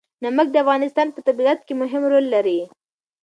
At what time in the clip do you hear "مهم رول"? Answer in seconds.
1.81-2.25